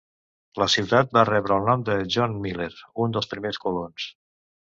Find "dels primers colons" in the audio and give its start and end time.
3.19-4.09